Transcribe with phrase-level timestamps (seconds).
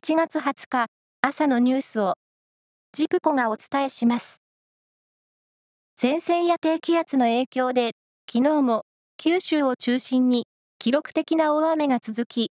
[0.00, 0.86] 7月20日
[1.22, 2.14] 朝のニュースを
[2.92, 4.40] ジプコがお伝えします。
[6.00, 7.90] 前線や低気圧の影響で
[8.32, 8.82] 昨日も
[9.16, 10.46] 九州を中心に
[10.78, 12.52] 記録的な大雨が続き、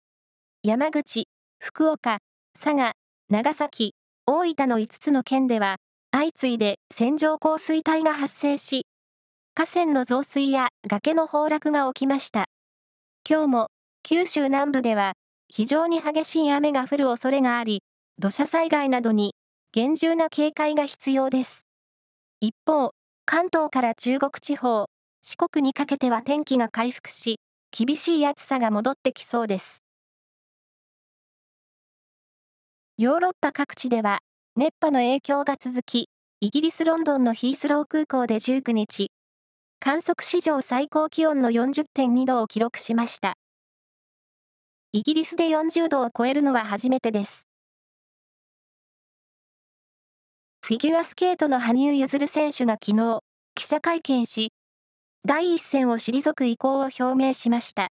[0.61, 1.27] 山口、
[1.59, 2.19] 福岡、
[2.53, 2.93] 佐賀、
[3.31, 3.95] 長崎、
[4.27, 5.77] 大分の5つの県では
[6.11, 8.85] 相次いで線状降水帯が発生し、
[9.55, 12.45] 河川の増水や崖の崩落が起きました。
[13.27, 13.67] 今日も
[14.03, 15.13] 九州南部では
[15.53, 17.83] 非常に激しい雨が降る恐れがあり、
[18.17, 19.35] 土砂災害などに
[19.73, 21.65] 厳重な警戒が必要です。
[22.39, 22.91] 一方、
[23.25, 24.85] 関東から中国地方、
[25.21, 29.83] 四国にかけては天気が回復し、厳しい暑さが戻ってきそうです。
[32.97, 34.19] ヨーロッパ各地では
[34.55, 36.07] 熱波の影響が続き、
[36.39, 39.11] イギリス・ロンドンのヒースロー空港で19日、
[39.81, 43.33] 観測史上最高気温の40.2度を記録しました。
[44.93, 47.47] イギリスで40度を超えるのは初めてです。
[50.61, 53.21] フィギュアスケートの羽生結弦選手が昨日、
[53.55, 54.51] 記者会見し、
[55.25, 57.87] 第一線を退く意向を表明しました。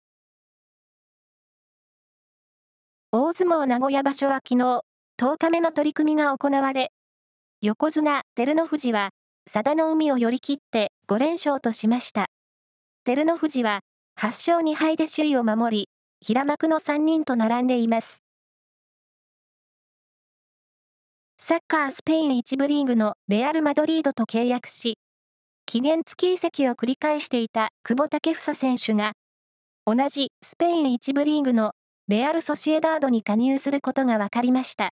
[3.13, 4.81] 大相撲名古屋場所は昨日、
[5.20, 6.92] 10日目の取り組みが行われ、
[7.61, 9.11] 横綱照ノ富士は、
[9.45, 12.29] 佐田の海を寄り切って5連勝としました。
[13.05, 13.81] 照ノ富士は、
[14.19, 15.89] 8勝2敗で首位を守り、
[16.20, 18.22] 平幕の3人と並んでいます。
[21.39, 24.98] サッカースペイン1部リーグのレアル・マドリードと契約し、
[25.67, 29.12] 期限付き移籍を繰り返していた久保建英選手が、
[29.84, 31.73] 同じスペイン1部リーグの
[32.08, 34.91] レアル・ソシエダードに加入することが分かりました。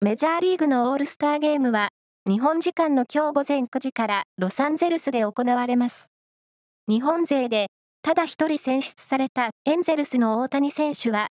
[0.00, 1.88] メジャーリーグのオールスターゲームは、
[2.28, 6.12] 日本時間の今日午前9時からロサンゼルスで行われます。
[6.88, 7.68] 日本勢で
[8.02, 11.28] ただ一人選出されたエンゼルスの大谷選手は、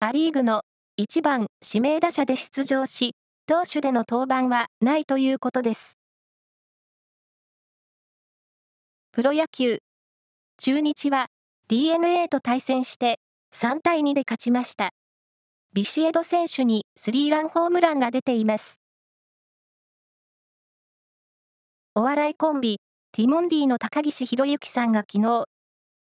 [0.00, 0.62] ア・リーグの
[1.00, 3.12] 1番指名打者で出場し、
[3.46, 5.98] 投手での登板はないということです。
[9.12, 9.78] プロ野球。
[10.58, 11.26] 中日は
[11.68, 13.18] DNA と対戦して
[13.54, 14.90] 3対2で勝ちました。
[15.72, 18.80] ビシエド選手にスリーランホームランが出ています。
[21.94, 22.80] お笑いコンビ、
[23.12, 25.44] ティモンディの高岸宏之さんが昨日、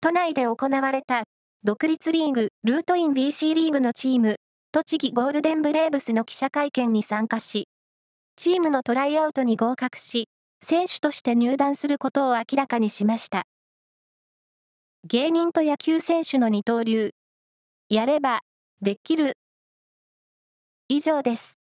[0.02, 1.24] 都内で行われた
[1.64, 4.38] 独立リーグルートイン BC リーグのチーム
[4.72, 7.68] 栃木ゴールデンブレーブスの記者会見に参加し、
[8.36, 10.28] チームのトライアウトに合格し、
[10.64, 13.44] 選手として入団することを明らかにしました。
[15.04, 17.12] 芸人と野球選手の二刀流。
[17.90, 18.40] やれば、
[18.82, 19.34] できる。
[20.88, 21.61] 以上です。